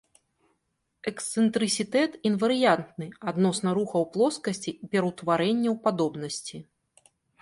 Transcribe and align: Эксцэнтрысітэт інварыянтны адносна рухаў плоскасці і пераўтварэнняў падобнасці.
Эксцэнтрысітэт 1.11 2.11
інварыянтны 2.29 3.07
адносна 3.33 3.69
рухаў 3.79 4.03
плоскасці 4.15 4.71
і 4.83 4.91
пераўтварэнняў 4.97 5.73
падобнасці. 5.85 6.57